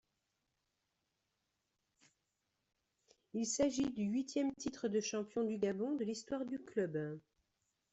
[3.33, 7.19] Il s'agit du huitième titre de champion du Gabon de l'histoire du club.